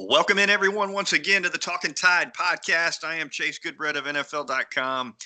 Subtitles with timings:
[0.00, 3.02] Welcome in, everyone, once again to the Talking Tide podcast.
[3.02, 5.16] I am Chase Goodbread of NFL.com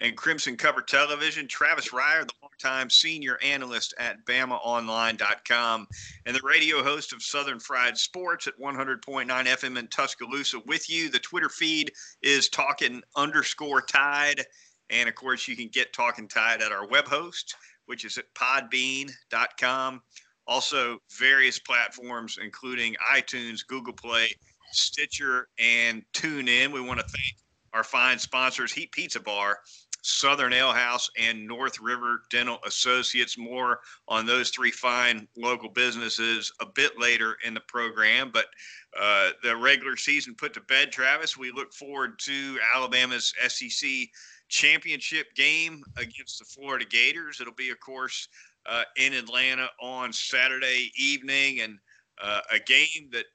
[0.00, 1.48] and Crimson Cover Television.
[1.48, 5.88] Travis Reier, the longtime senior analyst at BamaOnline.com
[6.26, 11.10] and the radio host of Southern Fried Sports at 100.9 FM in Tuscaloosa with you.
[11.10, 11.90] The Twitter feed
[12.22, 14.44] is Talking underscore Tide.
[14.90, 17.56] And of course, you can get Talking Tide at our web host,
[17.86, 20.02] which is at podbean.com.
[20.50, 24.34] Also, various platforms, including iTunes, Google Play,
[24.72, 26.72] Stitcher, and TuneIn.
[26.72, 27.36] We want to thank
[27.72, 29.60] our fine sponsors, Heat Pizza Bar,
[30.02, 33.38] Southern Ale House, and North River Dental Associates.
[33.38, 33.78] More
[34.08, 38.32] on those three fine local businesses a bit later in the program.
[38.32, 38.46] But
[39.00, 41.36] uh, the regular season put to bed, Travis.
[41.36, 43.88] We look forward to Alabama's SEC
[44.48, 47.40] championship game against the Florida Gators.
[47.40, 48.28] It'll be, of course,
[48.66, 51.78] uh, in Atlanta on Saturday evening, and
[52.22, 53.26] uh, a game that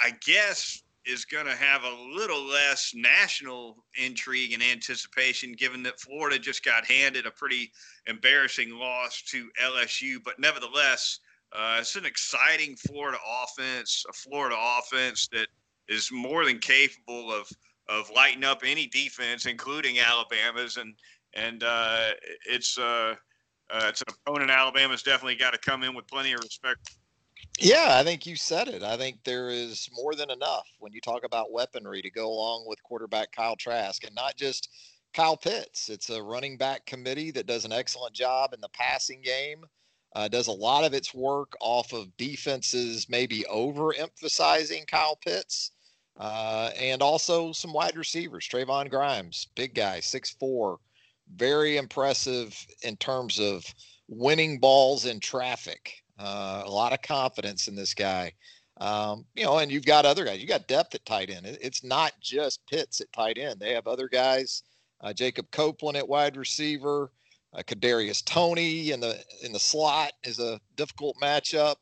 [0.00, 6.00] I guess is going to have a little less national intrigue and anticipation, given that
[6.00, 7.70] Florida just got handed a pretty
[8.06, 10.16] embarrassing loss to LSU.
[10.24, 11.20] But nevertheless,
[11.52, 15.46] uh, it's an exciting Florida offense, a Florida offense that
[15.88, 17.48] is more than capable of
[17.88, 20.94] of lighting up any defense, including Alabama's, and
[21.34, 22.10] and uh,
[22.48, 23.14] it's uh,
[23.70, 26.96] uh, it's an opponent Alabama's definitely got to come in with plenty of respect.
[27.58, 28.82] Yeah, I think you said it.
[28.82, 32.64] I think there is more than enough when you talk about weaponry to go along
[32.66, 34.68] with quarterback Kyle Trask and not just
[35.14, 35.88] Kyle Pitts.
[35.88, 39.64] It's a running back committee that does an excellent job in the passing game.
[40.14, 45.72] Uh, does a lot of its work off of defenses maybe overemphasizing Kyle Pitts.
[46.18, 48.48] Uh, and also some wide receivers.
[48.48, 50.78] Trevon Grimes, big guy, six four,
[51.34, 53.64] very impressive in terms of
[54.08, 56.02] winning balls in traffic.
[56.18, 58.32] Uh, a lot of confidence in this guy.
[58.78, 60.40] Um, you know, and you've got other guys.
[60.40, 61.46] You got depth at tight end.
[61.46, 63.58] It's not just Pitts at tight end.
[63.58, 64.62] They have other guys.
[65.00, 67.10] Uh, Jacob Copeland at wide receiver.
[67.54, 71.76] Uh, Kadarius Toney in the in the slot is a difficult matchup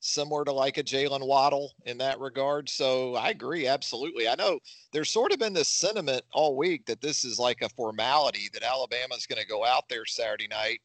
[0.00, 2.68] similar to like a Jaylen Waddle in that regard.
[2.68, 4.28] So I agree, absolutely.
[4.28, 4.58] I know
[4.92, 8.62] there's sort of been this sentiment all week that this is like a formality that
[8.62, 10.80] Alabama's going to go out there Saturday night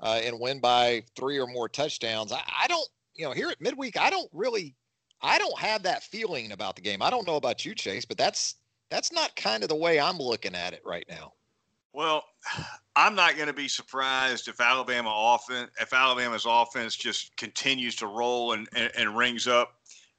[0.00, 2.32] uh, and win by three or more touchdowns.
[2.32, 4.74] I, I don't, you know, here at midweek, I don't really,
[5.22, 7.02] I don't have that feeling about the game.
[7.02, 8.56] I don't know about you, Chase, but that's
[8.90, 11.32] that's not kind of the way I'm looking at it right now.
[11.96, 12.24] Well,
[12.96, 18.06] I'm not going to be surprised if Alabama offense, if Alabama's offense just continues to
[18.06, 19.72] roll and, and, and rings up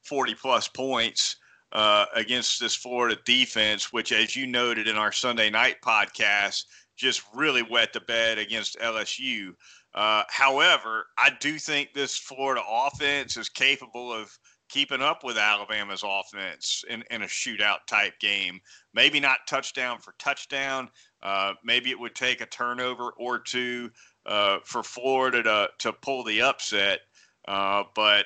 [0.04, 1.38] 40 plus points
[1.72, 6.66] uh, against this Florida defense, which, as you noted in our Sunday night podcast,
[6.96, 9.54] just really wet the bed against LSU.
[9.96, 14.38] Uh, however, I do think this Florida offense is capable of
[14.70, 18.60] keeping up with Alabama's offense in, in a shootout type game.
[18.94, 20.90] Maybe not touchdown for touchdown,
[21.28, 23.92] uh, maybe it would take a turnover or two
[24.26, 27.02] uh, for Florida to, to pull the upset.
[27.50, 28.26] Uh, but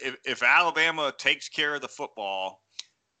[0.00, 2.62] if, if Alabama takes care of the football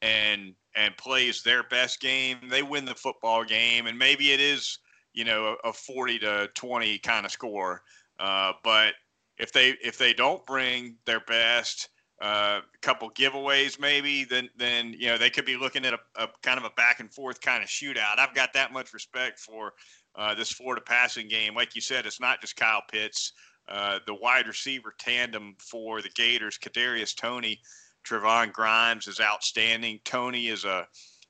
[0.00, 4.78] and and plays their best game, they win the football game, and maybe it is
[5.12, 7.82] you know a, a forty to twenty kind of score.
[8.18, 8.94] Uh, but
[9.36, 11.90] if they if they don't bring their best,
[12.24, 16.28] a couple giveaways maybe, then then you know they could be looking at a, a,
[16.42, 18.18] kind of a back and forth kind of shootout.
[18.18, 19.74] I've got that much respect for
[20.14, 21.54] uh, this Florida passing game.
[21.54, 23.32] Like you said, it's not just Kyle Pitts.
[23.68, 27.60] Uh, the wide receiver tandem for the Gators, Kadarius Toney,
[28.06, 30.00] Trevon Grimes is outstanding.
[30.04, 30.86] Toney is a,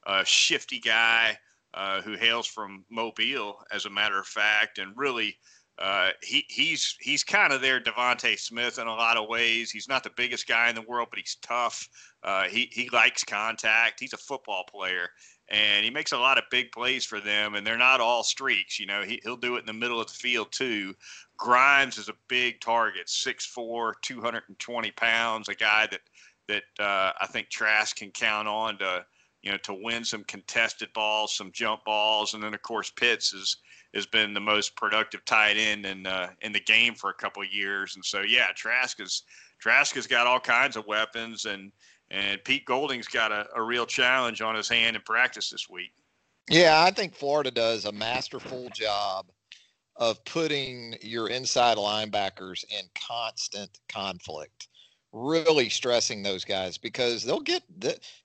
[0.07, 1.39] a shifty guy
[1.75, 5.37] uh, who hails from Mobile, as a matter of fact, and really
[5.79, 9.71] uh, he he's he's kind of their DeVonta Smith in a lot of ways.
[9.73, 11.89] He's not the biggest guy in the world, but he's tough.
[12.23, 13.99] Uh, he he likes contact.
[13.99, 15.09] He's a football player,
[15.49, 17.57] and he makes a lot of big plays for them.
[17.57, 18.79] And they're not all streaks.
[18.79, 20.95] You know, he he'll do it in the middle of the field too.
[21.37, 26.03] Grimes is a big target, 6'4", 220 pounds, a guy that
[26.47, 29.05] that uh, I think Trask can count on to
[29.43, 33.33] you know to win some contested balls, some jump balls, and then of course Pitts
[33.33, 33.57] is
[33.95, 37.45] has been the most productive tight end in uh, in the game for a couple
[37.45, 37.95] years.
[37.97, 39.23] And so yeah, Trask is
[39.61, 41.73] Trask has got all kinds of weapons, and
[42.11, 45.93] and Pete Golding's got a, a real challenge on his hand in practice this week.
[46.51, 49.27] Yeah, I think Florida does a masterful job
[49.97, 54.69] of putting your inside linebackers in constant conflict
[55.15, 57.63] really stressing those guys because they'll get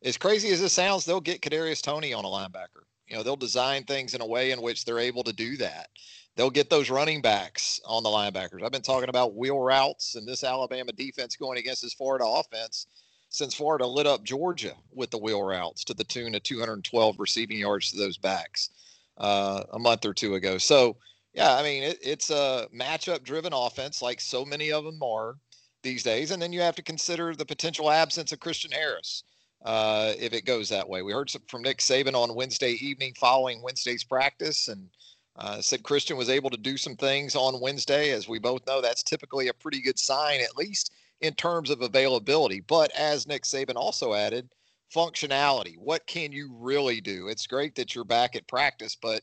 [0.03, 2.83] as crazy as it sounds, they'll get Kadarius Toney on a linebacker.
[3.09, 5.89] You know, they'll design things in a way in which they're able to do that.
[6.35, 8.63] They'll get those running backs on the linebackers.
[8.63, 12.87] I've been talking about wheel routes and this Alabama defense going against this Florida offense
[13.29, 17.59] since Florida lit up Georgia with the wheel routes to the tune of 212 receiving
[17.59, 18.69] yards to those backs
[19.17, 20.57] uh, a month or two ago.
[20.57, 20.97] So,
[21.33, 25.35] yeah, I mean, it, it's a matchup driven offense like so many of them are
[25.83, 26.31] these days.
[26.31, 29.23] And then you have to consider the potential absence of Christian Harris
[29.63, 31.01] uh, if it goes that way.
[31.01, 34.89] We heard from Nick Saban on Wednesday evening following Wednesday's practice and
[35.35, 38.11] uh, said Christian was able to do some things on Wednesday.
[38.11, 40.91] As we both know, that's typically a pretty good sign, at least
[41.21, 42.61] in terms of availability.
[42.61, 44.49] But as Nick Saban also added,
[44.93, 45.77] functionality.
[45.77, 47.27] What can you really do?
[47.27, 49.21] It's great that you're back at practice, but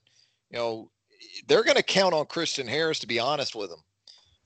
[0.50, 0.90] you know
[1.48, 3.82] they're going to count on Christian Harris to be honest with them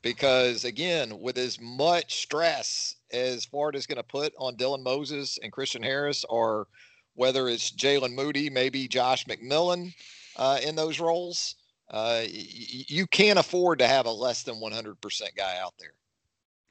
[0.02, 5.52] because again, with as much stress as Florida's going to put on Dylan Moses and
[5.52, 6.66] Christian Harris, or
[7.14, 9.92] whether it's Jaylen Moody, maybe Josh McMillon
[10.36, 11.56] uh, in those roles,
[11.90, 12.28] uh, y-
[12.88, 15.92] you can't afford to have a less than 100% guy out there.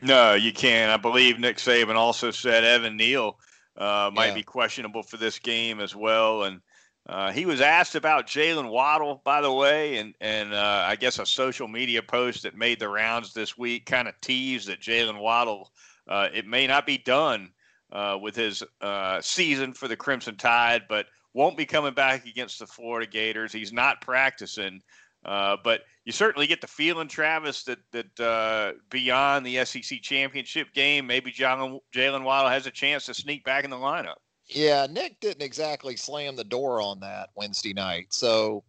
[0.02, 0.92] No, you can't.
[0.92, 3.38] I believe Nick Saban also said Evan Neal
[3.78, 4.36] uh, might yeah.
[4.36, 6.62] be questionable for this game as well, and
[7.10, 11.18] uh, he was asked about Jaylen Waddle, by the way, and and uh, I guess
[11.18, 15.20] a social media post that made the rounds this week kind of teased that Jaylen
[15.20, 15.72] Waddle
[16.08, 17.50] uh, it may not be done
[17.92, 22.60] uh, with his uh, season for the Crimson Tide, but won't be coming back against
[22.60, 23.52] the Florida Gators.
[23.52, 24.80] He's not practicing,
[25.26, 31.08] uh, but you certainly get the feeling, Travis, that that beyond the SEC championship game,
[31.08, 34.18] maybe Jaylen Waddle has a chance to sneak back in the lineup.
[34.50, 38.07] Yeah, Nick didn't exactly slam the door on that Wednesday night.
[38.10, 38.63] So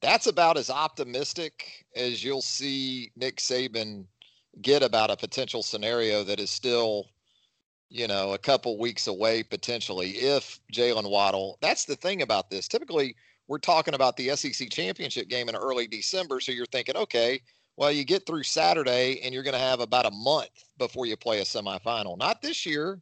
[0.00, 4.06] that's about as optimistic as you'll see Nick Saban
[4.62, 7.06] get about a potential scenario that is still,
[7.90, 11.58] you know, a couple weeks away potentially if Jaylen Waddle.
[11.60, 12.68] That's the thing about this.
[12.68, 13.16] Typically,
[13.48, 16.38] we're talking about the SEC championship game in early December.
[16.38, 17.40] So you're thinking, okay,
[17.76, 21.16] well, you get through Saturday and you're going to have about a month before you
[21.16, 22.16] play a semifinal.
[22.16, 23.00] Not this year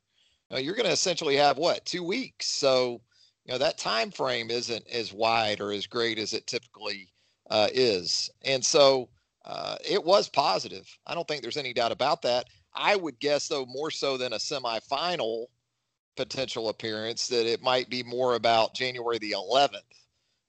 [0.52, 2.46] know, you're going to essentially have what two weeks.
[2.46, 3.00] So
[3.44, 7.08] you know that time frame isn't as wide or as great as it typically
[7.50, 9.08] uh, is, and so
[9.44, 10.88] uh, it was positive.
[11.06, 12.46] I don't think there's any doubt about that.
[12.74, 15.46] I would guess though more so than a semifinal
[16.16, 19.78] potential appearance that it might be more about January the 11th.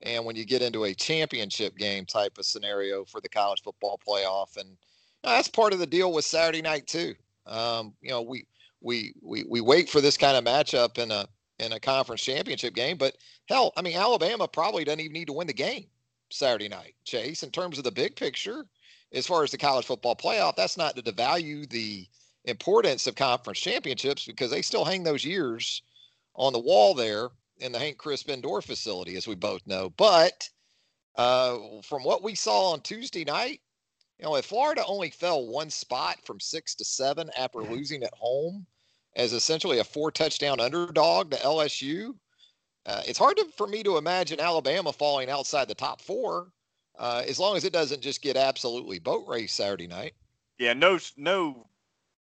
[0.01, 3.99] And when you get into a championship game type of scenario for the college football
[4.05, 4.77] playoff, and
[5.23, 7.15] that's part of the deal with Saturday night too.
[7.45, 8.45] Um, you know, we
[8.83, 11.27] we we we wait for this kind of matchup in a
[11.59, 12.97] in a conference championship game.
[12.97, 15.85] But hell, I mean, Alabama probably doesn't even need to win the game
[16.29, 17.43] Saturday night, Chase.
[17.43, 18.65] In terms of the big picture,
[19.13, 22.07] as far as the college football playoff, that's not to devalue the
[22.45, 25.81] importance of conference championships because they still hang those years
[26.35, 29.91] on the wall there in the Hank Crisp Indoor facility, as we both know.
[29.91, 30.49] But
[31.15, 33.61] uh, from what we saw on Tuesday night,
[34.19, 38.13] you know, if Florida only fell one spot from six to seven after losing at
[38.13, 38.65] home,
[39.15, 42.15] as essentially a four touchdown underdog to LSU.
[42.85, 46.49] Uh, it's hard to, for me to imagine Alabama falling outside the top four,
[46.99, 50.13] uh, as long as it doesn't just get absolutely boat race Saturday night.
[50.59, 51.67] Yeah, no, no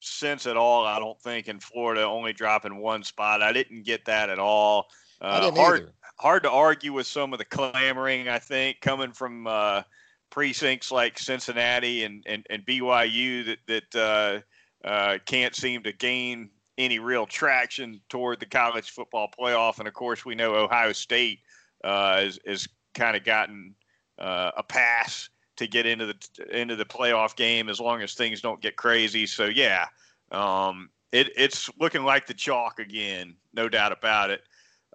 [0.02, 0.86] sense at all.
[0.86, 3.42] I don't think in Florida only dropping one spot.
[3.42, 4.88] I didn't get that at all.
[5.22, 5.94] Uh, hard, either.
[6.20, 8.28] hard to argue with some of the clamoring.
[8.28, 9.84] I think coming from uh,
[10.30, 14.44] precincts like Cincinnati and and, and BYU that that
[14.84, 19.80] uh, uh, can't seem to gain any real traction toward the college football playoff.
[19.80, 21.40] And of course, we know Ohio State
[21.84, 23.76] uh, is, is kind of gotten
[24.20, 28.42] uh, a pass to get into the into the playoff game as long as things
[28.42, 29.26] don't get crazy.
[29.28, 29.86] So yeah,
[30.32, 34.42] um, it, it's looking like the chalk again, no doubt about it.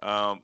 [0.01, 0.41] Um,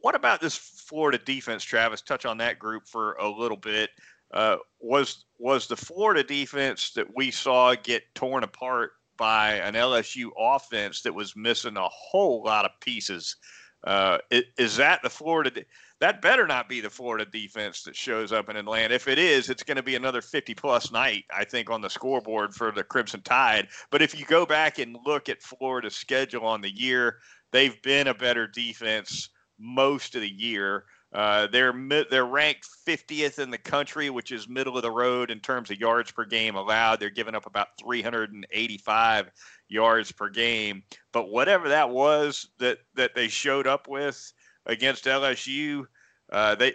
[0.00, 2.00] what about this Florida defense, Travis?
[2.00, 3.90] Touch on that group for a little bit.
[4.32, 10.30] Uh, was was the Florida defense that we saw get torn apart by an LSU
[10.38, 13.36] offense that was missing a whole lot of pieces.
[13.84, 15.62] Uh, is that the Florida?
[16.00, 18.94] That better not be the Florida defense that shows up in Atlanta.
[18.94, 21.90] If it is, it's going to be another 50 plus night, I think, on the
[21.90, 23.68] scoreboard for the Crimson Tide.
[23.90, 27.18] But if you go back and look at Florida's schedule on the year,
[27.52, 30.84] they've been a better defense most of the year.
[31.12, 31.74] Uh, they're
[32.08, 35.80] they're ranked 50th in the country, which is middle of the road in terms of
[35.80, 37.00] yards per game allowed.
[37.00, 39.30] They're giving up about 385
[39.68, 40.84] yards per game.
[41.12, 44.32] But whatever that was that that they showed up with
[44.66, 45.84] against LSU,
[46.30, 46.74] uh, they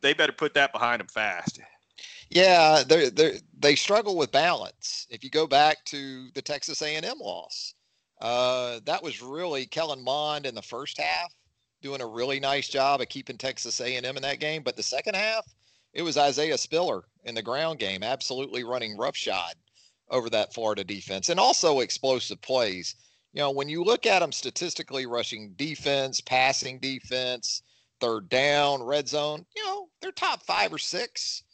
[0.00, 1.60] they better put that behind them fast.
[2.30, 5.06] Yeah, they they they struggle with balance.
[5.08, 7.74] If you go back to the Texas A&M loss,
[8.20, 11.32] uh, that was really Kellen Mond in the first half
[11.86, 14.64] doing a really nice job of keeping Texas A&M in that game.
[14.64, 15.46] But the second half,
[15.92, 19.54] it was Isaiah Spiller in the ground game, absolutely running roughshod
[20.10, 22.96] over that Florida defense, and also explosive plays.
[23.34, 27.62] You know, when you look at them statistically, rushing defense, passing defense,
[28.00, 31.44] third down, red zone, you know, they're top five or six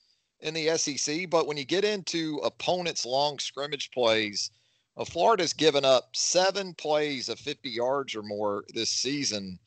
[0.40, 1.28] in the SEC.
[1.28, 4.50] But when you get into opponents' long scrimmage plays,
[4.94, 9.58] well, Florida's given up seven plays of 50 yards or more this season.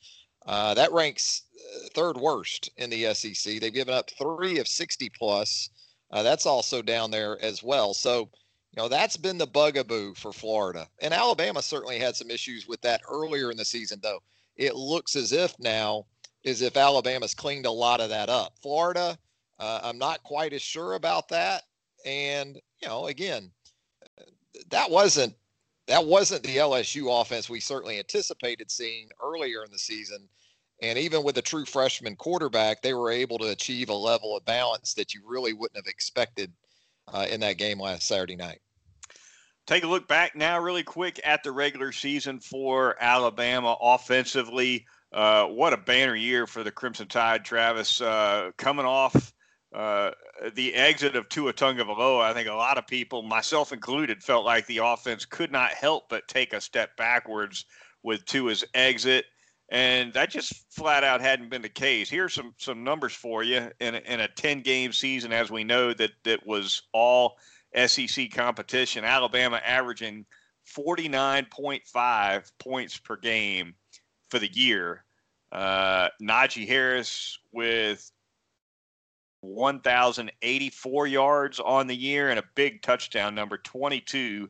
[0.45, 3.59] Uh, that ranks uh, third worst in the SEC.
[3.59, 5.69] They've given up three of 60 plus.
[6.11, 7.93] Uh, that's also down there as well.
[7.93, 8.29] So,
[8.71, 10.87] you know, that's been the bugaboo for Florida.
[11.01, 14.19] And Alabama certainly had some issues with that earlier in the season, though.
[14.55, 16.05] It looks as if now,
[16.45, 18.53] as if Alabama's cleaned a lot of that up.
[18.61, 19.17] Florida,
[19.59, 21.63] uh, I'm not quite as sure about that.
[22.05, 23.51] And, you know, again,
[24.69, 25.35] that wasn't
[25.87, 30.27] that wasn't the LSU offense we certainly anticipated seeing earlier in the season.
[30.81, 34.45] And even with a true freshman quarterback, they were able to achieve a level of
[34.45, 36.51] balance that you really wouldn't have expected
[37.13, 38.59] uh, in that game last Saturday night.
[39.67, 44.85] Take a look back now, really quick, at the regular season for Alabama offensively.
[45.11, 48.01] Uh, what a banner year for the Crimson Tide, Travis.
[48.01, 49.33] Uh, coming off
[49.73, 50.11] uh,
[50.53, 54.65] the exit of Tua Tagovailoa, I think a lot of people, myself included, felt like
[54.65, 57.65] the offense could not help but take a step backwards
[58.03, 59.25] with Tua's exit,
[59.69, 62.09] and that just flat out hadn't been the case.
[62.09, 65.63] Here's some some numbers for you in a, in a 10 game season, as we
[65.63, 67.37] know that that was all
[67.87, 69.03] SEC competition.
[69.03, 70.25] Alabama averaging
[70.77, 73.73] 49.5 points per game
[74.29, 75.03] for the year.
[75.51, 78.11] Uh, Najee Harris with
[79.45, 84.49] 1,084 yards on the year and a big touchdown number 22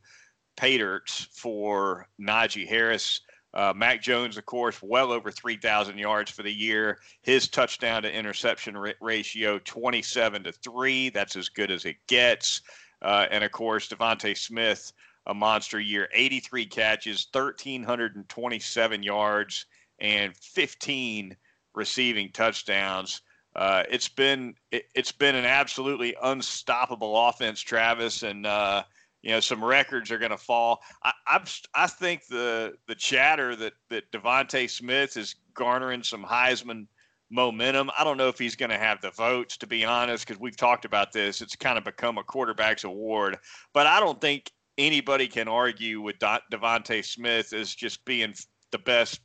[0.57, 3.21] pay dirt for Najee Harris.
[3.53, 6.99] Uh, Mac Jones, of course, well over 3,000 yards for the year.
[7.21, 11.09] His touchdown to interception ratio 27 to 3.
[11.09, 12.61] That's as good as it gets.
[13.01, 14.91] Uh, and of course, DeVonta Smith,
[15.27, 19.65] a monster year 83 catches, 1,327 yards,
[19.99, 21.35] and 15
[21.73, 23.21] receiving touchdowns.
[23.55, 28.83] Uh, it's been it, has been an absolutely unstoppable offense, Travis, and uh,
[29.21, 30.81] you know some records are going to fall.
[31.03, 31.43] I, I'm,
[31.74, 36.88] I think the the chatter that that DeVonta Smith is garnering some Heisman
[37.31, 37.89] momentum.
[37.97, 40.57] I don't know if he's going to have the votes, to be honest, because we've
[40.57, 41.41] talked about this.
[41.41, 43.38] It's kind of become a quarterback's award,
[43.74, 48.33] but I don't think anybody can argue with DeVonta Smith as just being
[48.71, 49.21] the best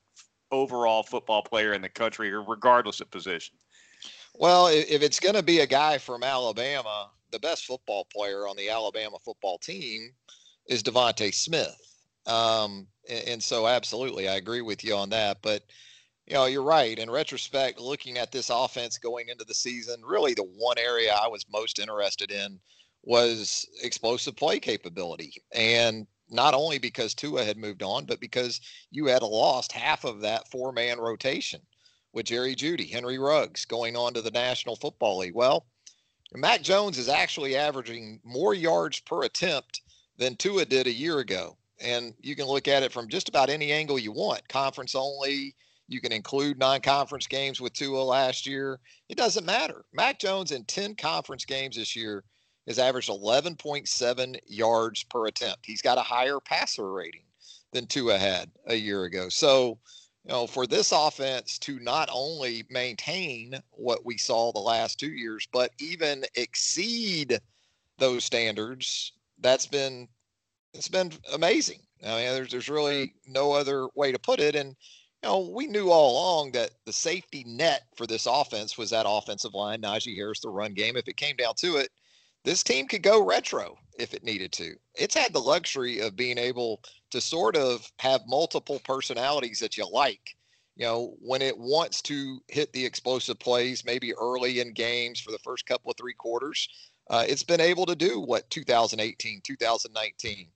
[0.52, 3.56] overall football player in the country, regardless of position.
[4.40, 8.56] Well, if it's going to be a guy from Alabama, the best football player on
[8.56, 10.12] the Alabama football team
[10.66, 11.76] is DeVonta Smith.
[12.26, 15.42] Um, and, and so, absolutely, I agree with you on that.
[15.42, 15.64] But
[16.26, 16.98] you know, you're right.
[16.98, 21.28] In retrospect, looking at this offense going into the season, really the one area I
[21.28, 22.58] was most interested in
[23.02, 25.34] was explosive play capability.
[25.52, 30.22] And not only because Tua had moved on, but because you had lost half of
[30.22, 31.60] that four man rotation
[32.12, 35.34] with Jerry Jeudy, Henry Ruggs going on to the National Football League.
[35.34, 35.66] Well,
[36.34, 39.82] Mac Jones is actually averaging more yards per attempt
[40.16, 41.56] than Tua did a year ago.
[41.80, 45.54] And you can look at it from just about any angle you want conference only.
[45.88, 48.78] You can include non conference games with Tua last year.
[49.08, 49.84] It doesn't matter.
[49.92, 52.22] Mac Jones in 10 conference games this year
[52.68, 55.64] has averaged 11.7 yards per attempt.
[55.64, 57.24] He's got a higher passer rating
[57.72, 59.28] than Tua had a year ago.
[59.28, 59.78] So,
[60.30, 65.10] you know, for this offense to not only maintain what we saw the last two
[65.10, 67.40] years, but even exceed
[67.98, 70.06] those standards, that's been
[70.72, 71.80] it's been amazing.
[72.04, 74.54] I mean, there's there's really no other way to put it.
[74.54, 74.76] And
[75.24, 79.06] you know, we knew all along that the safety net for this offense was that
[79.08, 80.96] offensive line, Najee Harris, the run game.
[80.96, 81.90] If it came down to it,
[82.44, 84.74] this team could go retro if it needed to.
[84.94, 89.86] It's had the luxury of being able to sort of have multiple personalities that you
[89.88, 90.36] like.
[90.76, 95.30] You know, when it wants to hit the explosive plays, maybe early in games for
[95.30, 96.68] the first couple of three quarters,
[97.10, 100.48] uh, it's been able to do what 2018, 2019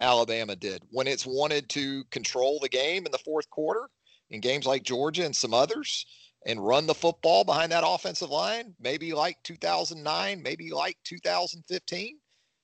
[0.00, 0.82] Alabama did.
[0.90, 3.88] When it's wanted to control the game in the fourth quarter,
[4.30, 6.06] in games like Georgia and some others,
[6.46, 12.18] and run the football behind that offensive line, maybe like 2009, maybe like 2015.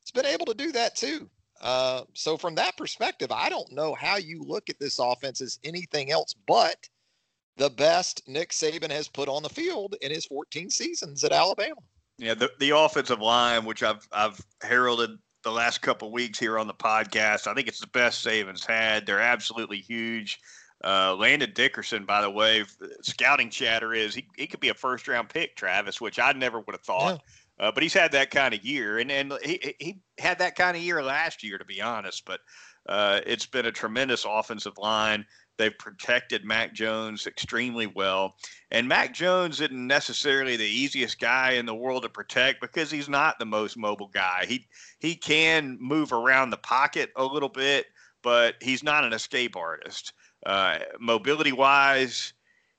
[0.08, 1.28] It's been able to do that too.
[1.60, 5.58] Uh, so from that perspective, I don't know how you look at this offense as
[5.64, 6.88] anything else but
[7.58, 11.82] the best Nick Saban has put on the field in his 14 seasons at Alabama.
[12.16, 15.10] Yeah, the, the offensive line, which I've I've heralded
[15.42, 19.04] the last couple weeks here on the podcast, I think it's the best Saban's had.
[19.04, 20.40] They're absolutely huge.
[20.82, 22.64] Uh, Landon Dickerson, by the way,
[23.02, 26.60] scouting chatter is he, he could be a first round pick, Travis, which I never
[26.60, 27.14] would have thought.
[27.14, 27.32] Yeah.
[27.60, 30.76] Uh, but he's had that kind of year, and and he he had that kind
[30.76, 32.24] of year last year, to be honest.
[32.24, 32.40] But
[32.88, 35.26] uh, it's been a tremendous offensive line.
[35.58, 38.36] They've protected Mac Jones extremely well.
[38.70, 43.08] And Mac Jones isn't necessarily the easiest guy in the world to protect because he's
[43.08, 44.44] not the most mobile guy.
[44.48, 44.66] He
[45.00, 47.86] he can move around the pocket a little bit,
[48.22, 50.12] but he's not an escape artist.
[50.46, 52.32] Uh, mobility wise,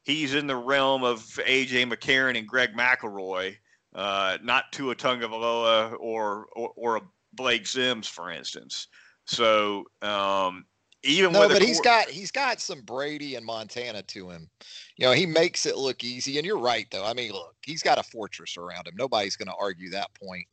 [0.04, 3.58] he's in the realm of AJ McCarron and Greg McElroy,
[3.96, 7.02] uh, not Tua Tagovailoa or, or or a
[7.34, 8.88] Blake Sims, for instance.
[9.26, 10.66] So um,
[11.04, 14.50] even no, but he's got he's got some Brady and Montana to him.
[14.98, 16.38] You know, he makes it look easy.
[16.38, 17.06] And you're right, though.
[17.06, 18.96] I mean, look, he's got a fortress around him.
[18.98, 20.46] Nobody's going to argue that point.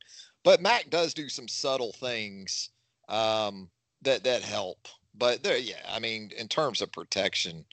[0.43, 2.69] But Mac does do some subtle things
[3.09, 3.69] um,
[4.03, 4.87] that that help.
[5.15, 7.65] But there, yeah, I mean, in terms of protection,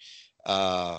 [0.47, 0.99] uh,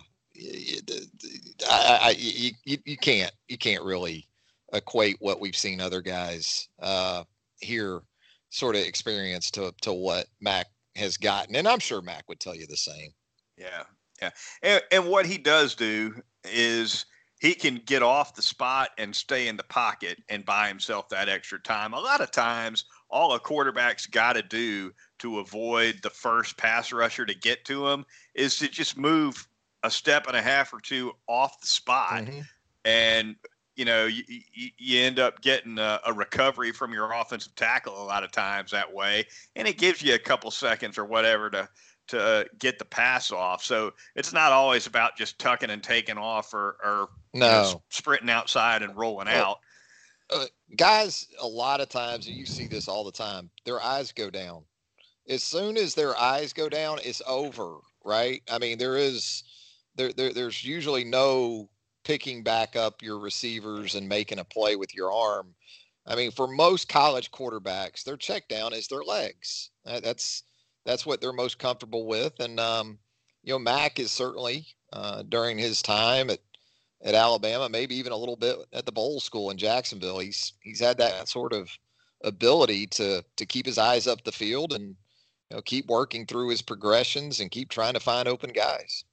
[1.67, 4.27] I, I, you, you can't you can't really
[4.75, 7.23] equate what we've seen other guys uh,
[7.59, 8.01] here
[8.49, 12.55] sort of experience to to what Mac has gotten, and I'm sure Mac would tell
[12.55, 13.11] you the same.
[13.57, 13.83] Yeah,
[14.21, 14.29] yeah,
[14.61, 16.13] and, and what he does do
[16.43, 17.05] is
[17.39, 21.29] he can get off the spot and stay in the pocket and buy himself that
[21.29, 21.93] extra time.
[21.93, 26.91] A lot of times, all a quarterback's got to do to avoid the first pass
[26.91, 28.05] rusher to get to him
[28.35, 29.47] is to just move
[29.83, 32.23] a step and a half or two off the spot.
[32.23, 32.39] Mm-hmm.
[32.85, 33.35] And
[33.75, 38.01] you know, you, you, you end up getting a, a, recovery from your offensive tackle
[38.01, 41.49] a lot of times that way, and it gives you a couple seconds or whatever
[41.49, 41.69] to
[42.07, 43.63] to get the pass off.
[43.63, 47.45] So it's not always about just tucking and taking off or, or no.
[47.45, 49.59] You know, sprinting outside and rolling well,
[50.31, 50.39] out.
[50.41, 54.11] Uh, guys, a lot of times, and you see this all the time, their eyes
[54.11, 54.63] go down.
[55.27, 58.41] As soon as their eyes go down, it's over, right?
[58.49, 59.43] I mean, there is
[59.95, 61.69] there, there there's usually no
[62.05, 65.53] picking back up your receivers and making a play with your arm.
[66.07, 69.71] I mean, for most college quarterbacks, their check down is their legs.
[69.83, 70.43] That's
[70.85, 72.39] that's what they're most comfortable with.
[72.39, 72.99] And um,
[73.43, 76.39] you know, Mac is certainly uh, during his time at
[77.03, 80.19] at Alabama, maybe even a little bit at the Bolles School in Jacksonville.
[80.19, 81.69] He's he's had that sort of
[82.23, 84.95] ability to to keep his eyes up the field and
[85.49, 89.03] you know keep working through his progressions and keep trying to find open guys.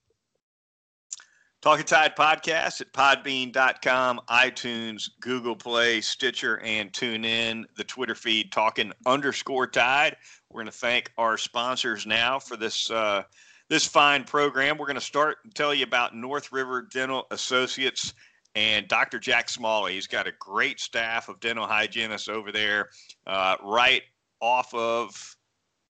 [1.62, 8.50] Talking Tide podcast at podbean.com, iTunes, Google Play, Stitcher, and tune in the Twitter feed
[8.50, 10.16] talking underscore tide.
[10.50, 13.22] We're going to thank our sponsors now for this uh,
[13.68, 14.76] this fine program.
[14.76, 18.12] We're going to start and tell you about North River Dental Associates
[18.56, 19.20] and Dr.
[19.20, 19.92] Jack Smalley.
[19.92, 22.88] He's got a great staff of dental hygienists over there,
[23.28, 24.02] uh, right
[24.40, 25.36] off of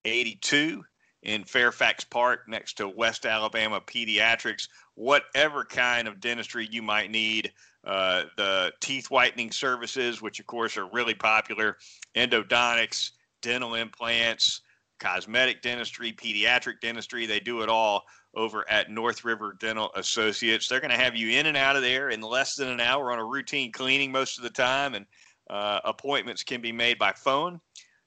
[0.05, 0.85] 82
[1.23, 7.53] in Fairfax Park next to West Alabama Pediatrics whatever kind of dentistry you might need.
[7.85, 11.77] Uh, the teeth whitening services, which of course are really popular,
[12.15, 14.61] endodontics, dental implants,
[15.01, 17.27] cosmetic dentistry, pediatric dentistry.
[17.27, 20.69] They do it all over at North River Dental Associates.
[20.69, 23.13] They're going to have you in and out of there in less than an hour
[23.13, 25.05] on a routine cleaning most of the time, and
[25.51, 27.61] uh, appointments can be made by phone.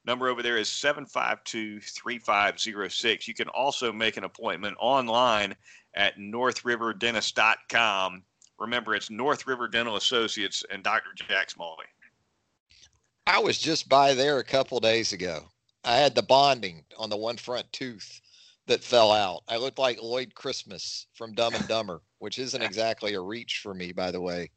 [0.06, 3.28] Number over there is 752 3506.
[3.28, 5.54] You can also make an appointment online
[5.96, 8.22] at northriverdentist.com.
[8.58, 11.10] Remember, it's North River Dental Associates and Dr.
[11.14, 11.84] Jack Smalley.
[13.26, 15.48] I was just by there a couple days ago.
[15.84, 18.20] I had the bonding on the one front tooth
[18.66, 19.42] that fell out.
[19.48, 23.72] I looked like Lloyd Christmas from Dumb and Dumber, which isn't exactly a reach for
[23.74, 24.50] me, by the way.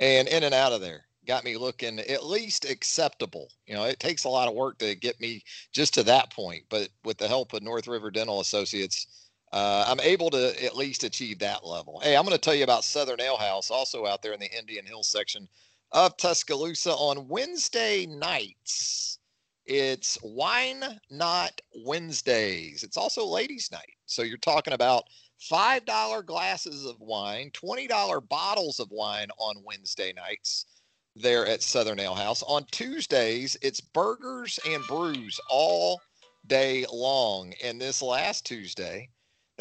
[0.00, 3.48] And in and out of there got me looking at least acceptable.
[3.66, 6.64] You know, it takes a lot of work to get me just to that point,
[6.68, 11.04] but with the help of North River Dental Associates, uh, I'm able to at least
[11.04, 12.00] achieve that level.
[12.02, 14.58] Hey, I'm going to tell you about Southern Ale House, also out there in the
[14.58, 15.48] Indian Hill section
[15.92, 19.18] of Tuscaloosa on Wednesday nights.
[19.66, 22.82] It's Wine Not Wednesdays.
[22.82, 23.94] It's also Ladies' Night.
[24.06, 25.04] So you're talking about
[25.50, 30.66] $5 glasses of wine, $20 bottles of wine on Wednesday nights
[31.14, 32.42] there at Southern Ale House.
[32.44, 36.00] On Tuesdays, it's burgers and brews all
[36.46, 37.52] day long.
[37.62, 39.10] And this last Tuesday,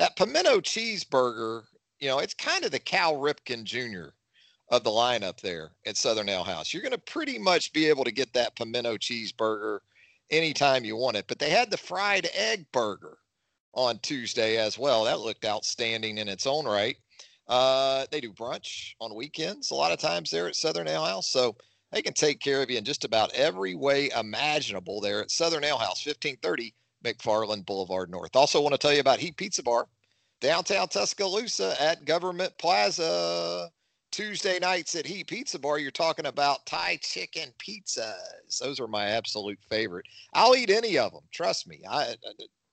[0.02, 1.62] that pimento cheeseburger
[2.02, 4.10] you know, it's kind of the Cal Ripken Jr.
[4.70, 6.74] of the lineup there at Southern Ale House.
[6.74, 9.80] You're going to pretty much be able to get that pimento cheeseburger
[10.32, 11.26] anytime you want it.
[11.28, 13.20] But they had the fried egg burger
[13.76, 15.04] on Tuesday as well.
[15.04, 16.98] That looked outstanding in its own right.
[17.48, 21.28] Uh, they do brunch on weekends a lot of times there at Southern Ale House.
[21.28, 21.56] So
[21.92, 25.64] they can take care of you in just about every way imaginable there at Southern
[25.64, 28.36] Ale House, 1530 McFarland Boulevard North.
[28.36, 29.88] Also, want to tell you about Heat Pizza Bar,
[30.40, 33.70] downtown Tuscaloosa at Government Plaza.
[34.12, 38.60] Tuesday nights at Heat Pizza Bar, you're talking about Thai chicken pizzas.
[38.60, 40.06] Those are my absolute favorite.
[40.34, 41.24] I'll eat any of them.
[41.32, 41.80] Trust me.
[41.90, 42.16] I,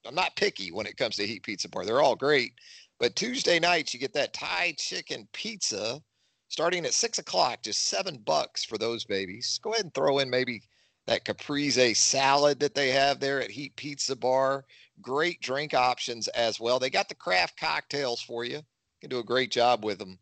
[0.05, 1.85] I'm not picky when it comes to Heat Pizza Bar.
[1.85, 2.55] They're all great.
[2.99, 6.03] But Tuesday nights, you get that Thai chicken pizza
[6.49, 9.61] starting at six o'clock, just seven bucks for those babies.
[9.63, 10.63] Go ahead and throw in maybe
[11.09, 14.67] that caprese salad that they have there at Heat Pizza Bar.
[15.01, 16.79] Great drink options as well.
[16.79, 18.57] They got the craft cocktails for you.
[18.57, 18.63] You
[19.01, 20.19] can do a great job with them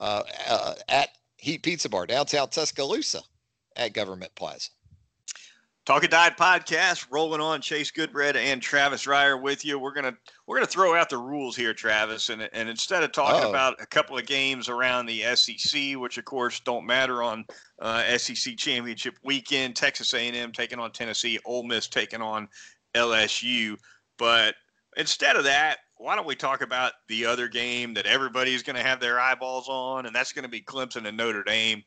[0.00, 3.20] uh, uh, at Heat Pizza Bar, downtown Tuscaloosa
[3.76, 4.70] at Government Plaza.
[5.86, 9.78] Talking Tide podcast, rolling on Chase Goodbread and Travis Reier with you.
[9.78, 10.16] We're gonna
[10.46, 13.50] we're gonna throw out the rules here, Travis, and and instead of talking Uh-oh.
[13.50, 17.44] about a couple of games around the SEC, which of course don't matter on
[17.82, 22.48] uh, SEC championship weekend, Texas A&M taking on Tennessee, Ole Miss taking on
[22.94, 23.76] LSU,
[24.16, 24.54] but
[24.96, 28.82] instead of that, why don't we talk about the other game that everybody's going to
[28.82, 31.82] have their eyeballs on, and that's going to be Clemson and Notre Dame.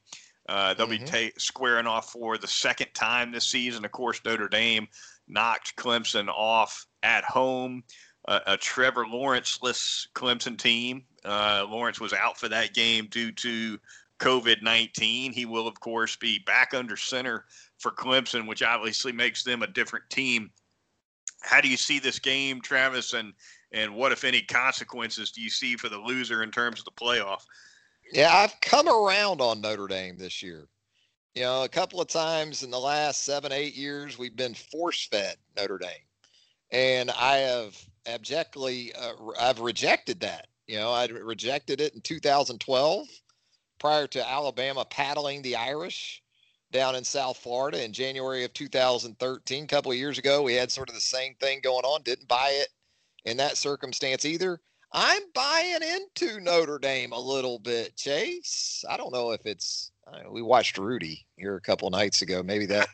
[0.47, 1.03] Uh, they'll mm-hmm.
[1.03, 3.83] be ta- squaring off for the second time this season.
[3.83, 4.87] Of course, Notre Dame
[5.27, 7.83] knocked Clemson off at home.
[8.27, 11.03] Uh, a Trevor Lawrence-less Clemson team.
[11.23, 13.77] Uh, Lawrence was out for that game due to
[14.19, 15.31] COVID 19.
[15.31, 17.45] He will, of course, be back under center
[17.77, 20.49] for Clemson, which obviously makes them a different team.
[21.41, 23.13] How do you see this game, Travis?
[23.13, 23.33] And,
[23.71, 26.91] and what, if any, consequences do you see for the loser in terms of the
[26.91, 27.43] playoff?
[28.11, 30.67] Yeah, I've come around on Notre Dame this year.
[31.35, 35.07] You know, a couple of times in the last seven, eight years, we've been force
[35.07, 35.89] fed Notre Dame.
[36.71, 40.47] And I have abjectly, uh, I've rejected that.
[40.67, 43.07] You know, I rejected it in 2012
[43.79, 46.23] prior to Alabama paddling the Irish
[46.71, 49.63] down in South Florida in January of 2013.
[49.63, 52.01] A couple of years ago, we had sort of the same thing going on.
[52.01, 52.69] Didn't buy it
[53.25, 54.59] in that circumstance either.
[54.91, 58.85] I'm buying into Notre Dame a little bit, Chase.
[58.89, 59.91] I don't know if it's
[60.29, 62.41] we watched Rudy here a couple nights ago.
[62.41, 62.87] Maybe that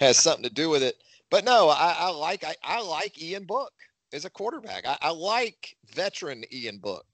[0.00, 0.96] has something to do with it.
[1.30, 3.72] But no, I, I like I, I, like Ian Book
[4.12, 4.86] as a quarterback.
[4.86, 7.06] I, I like veteran Ian Book.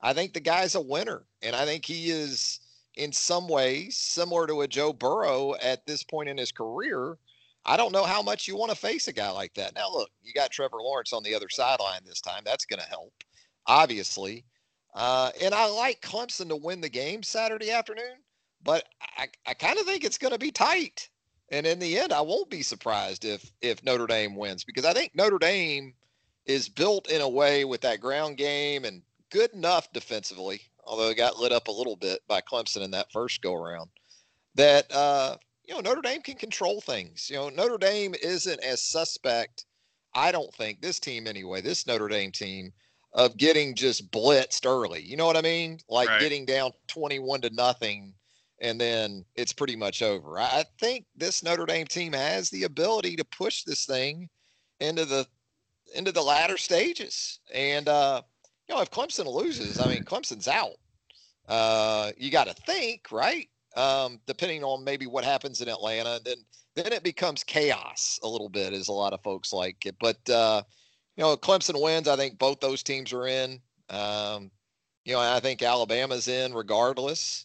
[0.00, 2.60] I think the guy's a winner, and I think he is
[2.96, 7.16] in some ways similar to a Joe Burrow at this point in his career.
[7.64, 9.74] I don't know how much you want to face a guy like that.
[9.74, 12.42] Now, look, you got Trevor Lawrence on the other sideline this time.
[12.44, 13.12] That's going to help
[13.68, 14.44] obviously.
[14.94, 18.16] Uh, and I like Clemson to win the game Saturday afternoon,
[18.64, 18.84] but
[19.16, 21.08] I, I kind of think it's going to be tight.
[21.50, 24.92] And in the end, I won't be surprised if if Notre Dame wins because I
[24.92, 25.94] think Notre Dame
[26.46, 31.16] is built in a way with that ground game and good enough defensively, although it
[31.16, 33.90] got lit up a little bit by Clemson in that first go around,
[34.56, 37.30] that uh, you know Notre Dame can control things.
[37.30, 39.64] You know Notre Dame isn't as suspect.
[40.14, 41.60] I don't think this team anyway.
[41.60, 42.72] This Notre Dame team
[43.18, 45.02] of getting just blitzed early.
[45.02, 45.80] You know what I mean?
[45.90, 46.20] Like right.
[46.20, 48.14] getting down 21 to nothing
[48.60, 50.38] and then it's pretty much over.
[50.38, 54.28] I think this Notre Dame team has the ability to push this thing
[54.80, 55.26] into the
[55.94, 57.40] into the latter stages.
[57.52, 58.22] And uh,
[58.68, 60.76] you know, if Clemson loses, I mean Clemson's out.
[61.48, 63.48] Uh, you got to think, right?
[63.76, 66.36] Um, depending on maybe what happens in Atlanta, then
[66.74, 69.96] then it becomes chaos a little bit, as a lot of folks like it.
[70.00, 70.62] But uh,
[71.18, 72.06] you know, Clemson wins.
[72.06, 73.60] I think both those teams are in.
[73.90, 74.52] Um,
[75.04, 77.44] you know, I think Alabama's in regardless.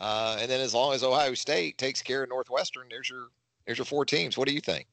[0.00, 3.28] Uh, and then as long as Ohio State takes care of Northwestern, there's your
[3.66, 4.38] there's your four teams.
[4.38, 4.86] What do you think?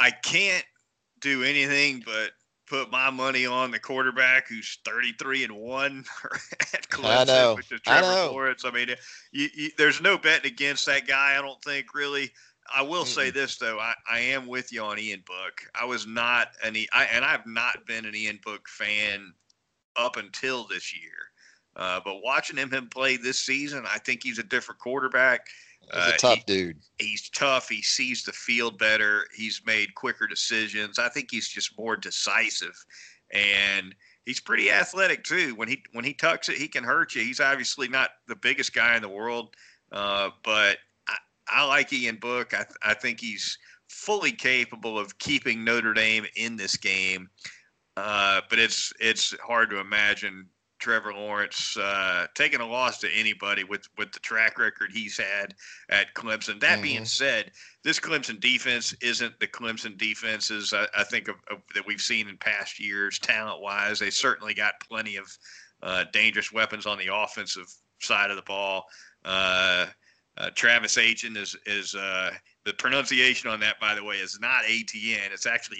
[0.00, 0.64] I can't
[1.20, 2.32] do anything but
[2.66, 6.04] put my money on the quarterback who's 33 and one
[6.74, 7.54] at Clemson, I know.
[7.54, 8.32] which is Trevor I know.
[8.32, 8.64] Lawrence.
[8.64, 8.88] I mean,
[9.30, 11.36] you, you, there's no betting against that guy.
[11.38, 12.32] I don't think really.
[12.74, 15.62] I will say this though, I, I am with you on Ian Book.
[15.74, 19.32] I was not an I, and I've not been an Ian Book fan
[19.96, 21.10] up until this year.
[21.74, 25.46] Uh, but watching him him play this season, I think he's a different quarterback.
[25.80, 26.78] He's a uh, tough he, dude.
[26.98, 27.68] He's tough.
[27.68, 29.26] He sees the field better.
[29.34, 30.98] He's made quicker decisions.
[30.98, 32.84] I think he's just more decisive,
[33.30, 33.94] and
[34.24, 35.54] he's pretty athletic too.
[35.56, 37.22] When he when he tucks it, he can hurt you.
[37.22, 39.56] He's obviously not the biggest guy in the world,
[39.90, 40.78] uh, but
[41.48, 42.54] I like Ian Book.
[42.54, 47.28] I, I think he's fully capable of keeping Notre Dame in this game.
[47.96, 50.46] Uh, but it's it's hard to imagine
[50.78, 55.54] Trevor Lawrence uh, taking a loss to anybody with with the track record he's had
[55.90, 56.58] at Clemson.
[56.58, 56.82] That mm-hmm.
[56.82, 57.52] being said,
[57.84, 62.28] this Clemson defense isn't the Clemson defenses I, I think of, of, that we've seen
[62.28, 63.18] in past years.
[63.18, 65.38] Talent wise, they certainly got plenty of
[65.82, 68.86] uh, dangerous weapons on the offensive side of the ball.
[69.24, 69.86] Uh,
[70.38, 72.30] uh Travis Etienne is is uh,
[72.64, 75.32] the pronunciation on that, by the way, is not ATN.
[75.32, 75.78] It's actually.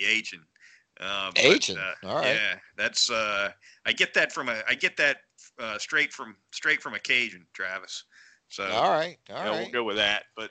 [1.00, 1.78] Uh, Agent.
[1.78, 2.34] Uh, All right.
[2.34, 3.50] Yeah, that's uh,
[3.86, 5.18] I get that from a I get that
[5.58, 8.04] uh, straight from straight from a Cajun, Travis.
[8.48, 9.60] So all right, all you know, right.
[9.62, 10.24] We'll go with that.
[10.36, 10.50] But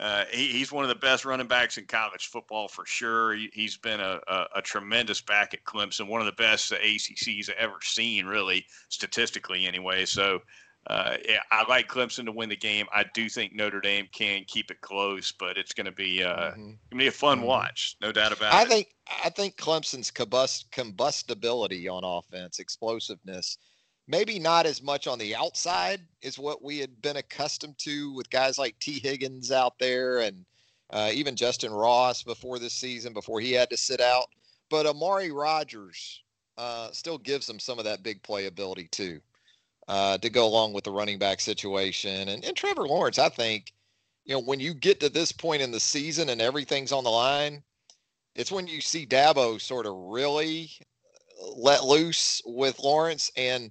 [0.00, 3.34] uh, he, he's one of the best running backs in college football for sure.
[3.34, 6.76] He, has been a, a, a, tremendous back at Clemson, one of the best the
[6.76, 10.04] ACC's ever seen, really statistically anyway.
[10.04, 10.40] So
[10.88, 12.86] uh, yeah, I like Clemson to win the game.
[12.92, 16.50] I do think Notre Dame can keep it close, but it's going to be uh,
[16.50, 16.60] mm-hmm.
[16.60, 17.46] going to be a fun mm-hmm.
[17.46, 18.64] watch, no doubt about I it.
[18.64, 18.94] I think
[19.24, 23.56] I think Clemson's combust combustibility on offense, explosiveness,
[24.06, 28.28] maybe not as much on the outside is what we had been accustomed to with
[28.28, 30.44] guys like Tee Higgins out there and
[30.90, 34.26] uh, even Justyn Ross before this season, before he had to sit out.
[34.68, 36.22] But Amari Rodgers
[36.58, 39.22] uh, still gives them some of that big playability too
[39.88, 42.28] uh, to go along with the running back situation.
[42.28, 43.72] And, and Trevor Lawrence, I think,
[44.24, 47.10] you know, when you get to this point in the season and everything's on the
[47.10, 47.62] line,
[48.34, 50.70] it's when you see Dabo sort of really
[51.56, 53.70] let loose with Lawrence, and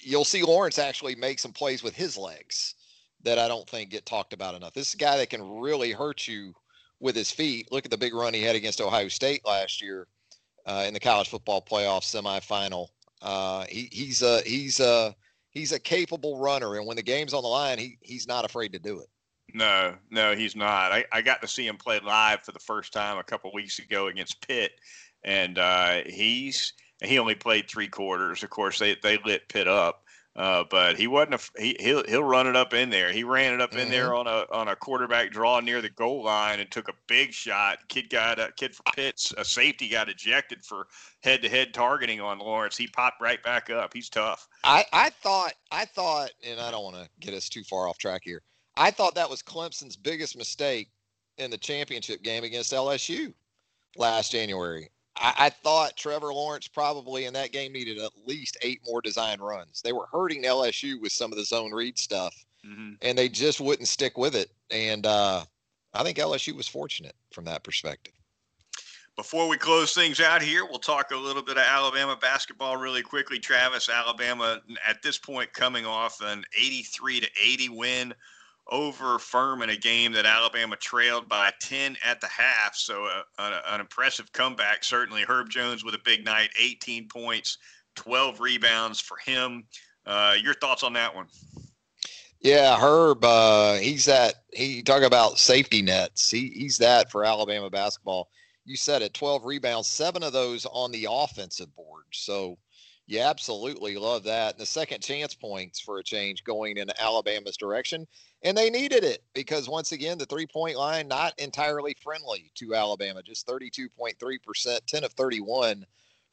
[0.00, 2.74] you'll see Lawrence actually make some plays with his legs
[3.22, 4.74] that I don't think get talked about enough.
[4.74, 6.54] This is a guy that can really hurt you
[7.00, 7.70] with his feet.
[7.70, 10.06] Look at the big run he had against Ohio State last year
[10.66, 12.88] uh, in the college football playoff semifinal.
[13.22, 15.14] Uh, he, he's a he's a
[15.54, 18.72] he's a capable runner, and when the game's on the line, he he's not afraid
[18.72, 19.08] to do it.
[19.54, 20.92] No, no, he's not.
[20.92, 23.78] I, I got to see him play live for the first time a couple weeks
[23.78, 24.72] ago against Pitt,
[25.24, 28.42] and uh, he's he only played three quarters.
[28.42, 30.03] Of course, they they lit Pitt up,
[30.36, 33.12] uh, but he wasn't a he he'll he'll run it up in there.
[33.12, 33.80] He ran it up mm-hmm.
[33.80, 34.26] in there mm-hmm.
[34.26, 37.78] on a on a quarterback draw near the goal line and took a big shot.
[37.88, 40.88] Kid got a kid for Pitts a safety got ejected for
[41.22, 42.76] head to head targeting on Lawrence.
[42.76, 43.92] He popped right back up.
[43.94, 44.48] He's tough.
[44.64, 47.98] I I thought I thought, and I don't want to get us too far off
[47.98, 48.42] track here.
[48.76, 50.90] I thought that was Clemson's biggest mistake
[51.38, 53.32] in the championship game against LSU
[53.96, 54.88] last January.
[55.16, 59.40] I, I, thought Trevor Lawrence probably in that game needed at least eight more design
[59.40, 59.80] runs.
[59.82, 62.34] They were hurting LSU with some of the zone read stuff,
[62.66, 62.94] mm-hmm.
[63.02, 64.50] and they just wouldn't stick with it.
[64.70, 65.44] And uh,
[65.92, 68.14] I think LSU was fortunate from that perspective.
[69.16, 73.02] Before we close things out here, we'll talk a little bit of Alabama basketball really
[73.02, 73.38] quickly.
[73.38, 78.14] Travis, Alabama at this point coming off an 83 to 80 win
[78.70, 82.74] over Furman in a game that Alabama trailed by 10 at the half.
[82.74, 85.22] So uh, an, an impressive comeback, certainly.
[85.22, 87.58] Herb Jones with a big night, 18 points,
[87.96, 89.64] 12 rebounds for him.
[90.06, 91.26] Uh, your thoughts on that one?
[92.40, 94.34] Yeah, Herb, uh, he's that.
[94.52, 96.30] He talk about safety nets.
[96.30, 98.28] He, he's that for Alabama basketball.
[98.66, 102.04] You said it, 12 rebounds, seven of those on the offensive board.
[102.12, 102.58] So
[103.06, 104.54] you absolutely love that.
[104.54, 108.06] And the second chance points for a change going in Alabama's direction
[108.44, 112.74] and they needed it because once again the three point line not entirely friendly to
[112.74, 115.84] alabama just 32.3% 10 of 31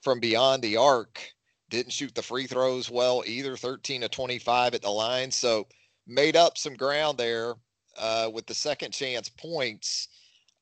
[0.01, 1.21] from beyond the arc
[1.69, 5.65] didn't shoot the free throws well either 13 of 25 at the line so
[6.07, 7.55] made up some ground there
[7.97, 10.07] uh, with the second chance points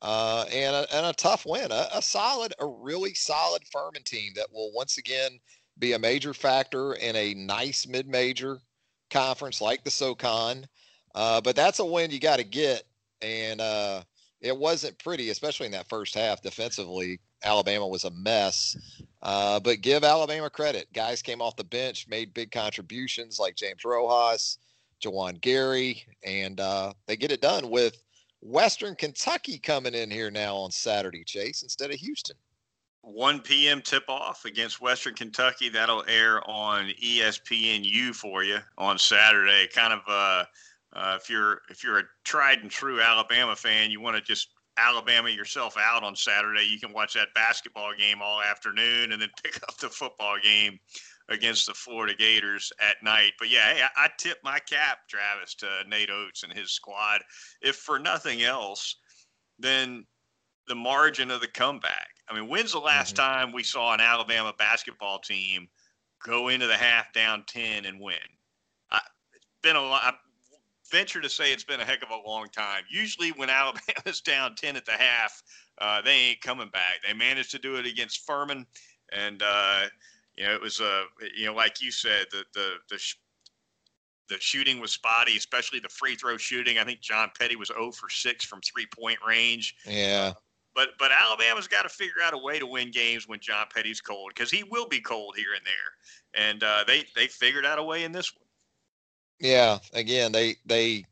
[0.02, 4.32] uh, and, a, and a tough win a, a solid a really solid Furman team
[4.36, 5.40] that will once again
[5.80, 8.60] be a major factor in a nice mid-major
[9.10, 10.68] conference like the SoCon.
[11.16, 12.84] Uh, but that's a win you got to get.
[13.22, 14.04] And uh,
[14.42, 17.20] it wasn't pretty, especially in that first half defensively.
[17.44, 18.78] Alabama was a mess.
[19.22, 20.88] Uh, but give Alabama credit.
[20.94, 24.58] Guys came off the bench, made big contributions like James Rojas,
[25.04, 28.02] Juwan Gary, and uh, they get it done with
[28.42, 32.38] Western Kentucky coming in here now on Saturday, Chase, instead of Houston.
[33.02, 33.82] 1 p.m.
[33.82, 35.70] tip off against Western Kentucky.
[35.70, 39.68] That'll air on ESPNU for you on Saturday.
[39.74, 40.44] Kind of uh,
[40.94, 44.50] uh, if you're if you're a tried and true Alabama fan, you want to just
[44.78, 46.64] Alabama yourself out on Saturday.
[46.64, 50.80] You can watch that basketball game all afternoon and then pick up the football game
[51.28, 53.34] against the Florida Gators at night.
[53.38, 57.22] But yeah, hey, I, I tip my cap, Travis, to Nate Oats and his squad.
[57.62, 58.96] If for nothing else,
[59.60, 60.06] then
[60.68, 62.10] the margin of the comeback.
[62.28, 63.32] I mean, when's the last mm-hmm.
[63.32, 65.68] time we saw an Alabama basketball team
[66.26, 68.16] go into the half down 10 and win?
[68.92, 69.00] I,
[69.62, 70.16] been a lot
[70.90, 72.84] venture to say it's been a heck of a long time.
[72.90, 75.42] Usually, when Alabama's down 10 at the half,
[75.80, 77.00] uh, they ain't coming back.
[77.06, 78.66] They managed to do it against Furman,
[79.12, 79.86] and uh,
[80.36, 81.04] you know, it was a, uh,
[81.36, 83.16] you know, like you said, the the the sh-
[84.30, 86.78] the shooting was spotty, especially the free throw shooting.
[86.78, 89.76] I think John Petty was 0 for 6 from three point range.
[89.86, 90.34] Yeah.
[90.76, 94.00] But but Alabama's got to figure out a way to win games when John Petty's
[94.00, 97.80] cold because he will be cold here and there, and uh, they they figured out
[97.80, 98.46] a way in this one.
[99.40, 101.06] Yeah, again they they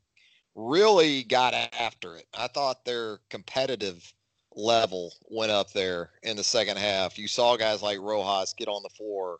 [0.55, 2.25] really got after it.
[2.37, 4.13] I thought their competitive
[4.55, 7.17] level went up there in the second half.
[7.17, 9.39] You saw guys like Rojas get on the floor.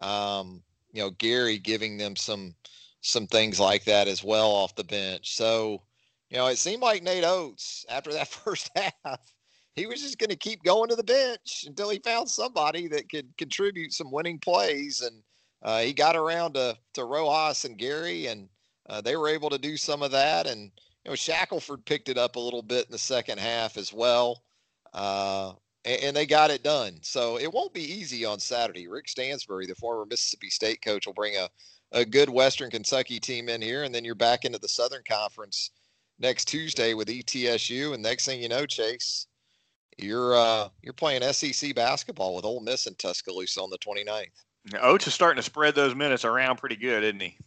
[0.00, 2.54] Um, you know, Gary giving them some
[3.02, 5.36] some things like that as well off the bench.
[5.36, 5.82] So,
[6.30, 9.20] you know, it seemed like Nate Oats after that first half
[9.76, 13.10] he was just going to keep going to the bench until he found somebody that
[13.10, 15.02] could contribute some winning plays.
[15.02, 15.22] And
[15.66, 18.48] uh, he got around to, to Rojas and Gary, and
[18.88, 20.46] uh, they were able to do some of that.
[20.46, 20.70] And,
[21.04, 24.44] you know, Shackelford picked it up a little bit in the second half as well.
[24.94, 26.98] Uh, and, and, they got it done.
[27.02, 28.86] So it won't be easy on Saturday.
[28.86, 31.48] Rick Stansbury, the former Mississippi State coach, will bring a,
[31.90, 35.72] a good Western Kentucky team in here, and then you're back into the Southern Conference
[36.20, 37.92] next Tuesday with ETSU.
[37.92, 39.26] And next thing you know, Chase,
[39.98, 44.45] you're uh, you're playing SEC basketball with Ole Miss and Tuscaloosa on the 29th.
[44.80, 47.38] Oats is starting to spread those minutes around pretty good, isn't he?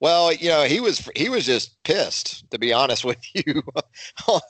[0.00, 3.62] Well, you know, he was he was just pissed to be honest with you
[4.26, 4.40] on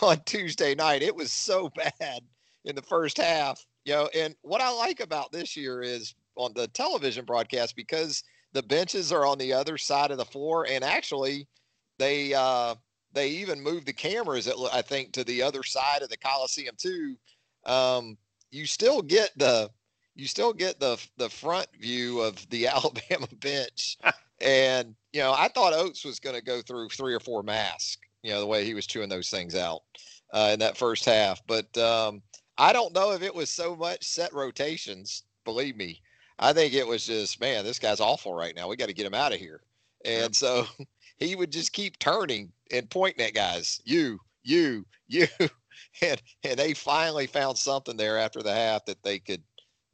[0.00, 1.02] on Tuesday night.
[1.02, 2.20] It was so bad
[2.64, 4.08] in the first half, you know.
[4.14, 9.12] And what I like about this year is on the television broadcast because the benches
[9.12, 11.48] are on the other side of the floor, and actually
[11.98, 12.76] they uh,
[13.12, 17.16] they even moved the cameras, I think, to the other side of the Coliseum too.
[17.66, 18.16] Um,
[18.50, 19.70] you still get the
[20.14, 23.98] you still get the the front view of the Alabama bench,
[24.40, 27.98] and you know I thought Oats was going to go through three or four masks.
[28.22, 29.82] You know the way he was chewing those things out
[30.32, 32.22] uh, in that first half, but um,
[32.56, 35.24] I don't know if it was so much set rotations.
[35.44, 36.00] Believe me,
[36.38, 38.68] I think it was just man, this guy's awful right now.
[38.68, 39.60] We got to get him out of here.
[40.04, 40.66] And so
[41.18, 45.26] he would just keep turning and pointing at guys, you, you, you,
[46.02, 49.42] and and they finally found something there after the half that they could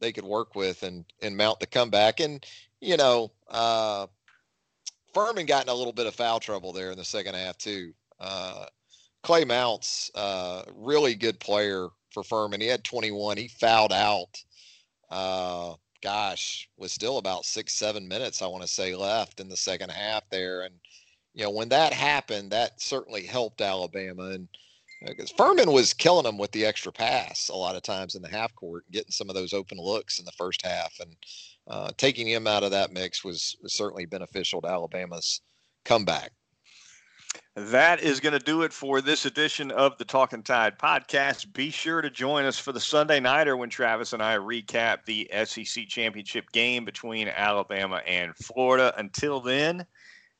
[0.01, 2.21] they could work with and and mount the comeback.
[2.21, 2.45] And
[2.81, 4.07] you know, uh,
[5.15, 7.93] Furman got in a little bit of foul trouble there in the second half too.
[8.19, 8.67] Uh,
[9.23, 12.61] Clay Mounce, uh, really good player for Furman.
[12.61, 13.37] He had 21.
[13.37, 14.43] He fouled out.
[15.11, 19.57] Uh, gosh, was still about six, seven minutes, I want to say, left in the
[19.57, 20.63] second half there.
[20.63, 20.75] And
[21.35, 24.31] you know, when that happened, that certainly helped Alabama.
[24.31, 24.49] And
[25.07, 28.29] because Furman was killing them with the extra pass a lot of times in the
[28.29, 31.17] half court, getting some of those open looks in the first half, and
[31.69, 35.41] uh, taking him out of that mix was, was certainly beneficial to Alabama's
[35.85, 36.33] comeback.
[37.57, 41.53] That is going to do it for this edition of the Talking Tide podcast.
[41.53, 45.31] Be sure to join us for the Sunday Nighter when Travis and I recap the
[45.45, 48.95] SEC championship game between Alabama and Florida.
[48.97, 49.85] Until then,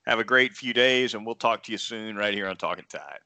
[0.07, 2.87] have a great few days, and we'll talk to you soon right here on Talking
[2.89, 3.19] Tide.